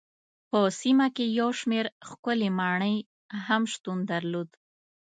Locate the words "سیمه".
0.81-1.07